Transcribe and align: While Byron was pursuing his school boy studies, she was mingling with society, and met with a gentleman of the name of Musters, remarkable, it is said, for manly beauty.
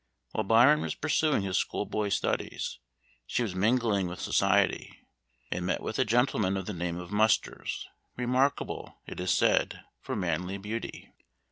While 0.31 0.45
Byron 0.45 0.81
was 0.81 0.95
pursuing 0.95 1.43
his 1.43 1.57
school 1.59 1.85
boy 1.85 2.09
studies, 2.09 2.79
she 3.27 3.43
was 3.43 3.53
mingling 3.53 4.07
with 4.07 4.19
society, 4.19 5.05
and 5.51 5.63
met 5.63 5.83
with 5.83 5.99
a 5.99 6.05
gentleman 6.05 6.57
of 6.57 6.65
the 6.65 6.73
name 6.73 6.97
of 6.97 7.11
Musters, 7.11 7.87
remarkable, 8.17 8.99
it 9.05 9.19
is 9.19 9.29
said, 9.29 9.83
for 9.99 10.15
manly 10.15 10.57
beauty. 10.57 11.13